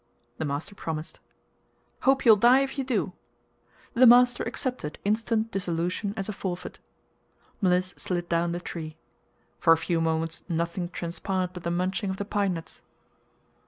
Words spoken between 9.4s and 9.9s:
For a